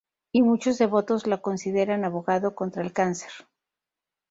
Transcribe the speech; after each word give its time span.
Y 0.31 0.41
muchos 0.41 0.79
devotos 0.79 1.27
lo 1.27 1.43
consideran 1.43 2.05
abogado 2.05 2.55
contra 2.55 2.81
el 2.81 2.91
Cáncer. 2.91 3.29